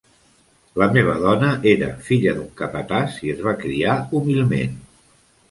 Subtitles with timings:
[0.83, 4.77] La meva dona era filla d'un capatàs i es va criar humilment.